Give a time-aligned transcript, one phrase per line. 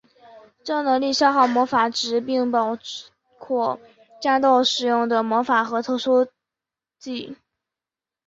[0.63, 2.75] 战斗能力消耗魔法值并包
[3.37, 3.79] 括
[4.19, 6.27] 战斗使用的魔法和特殊
[6.97, 7.37] 技。